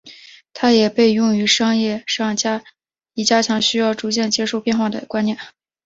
[0.51, 2.35] 它也被用于商业上
[3.13, 5.37] 以加强需要逐渐接受变化的观念。